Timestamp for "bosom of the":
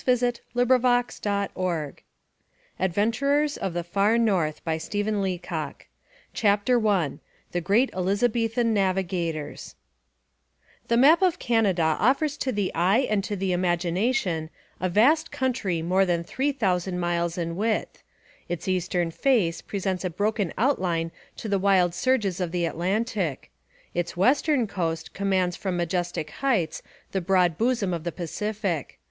27.59-28.11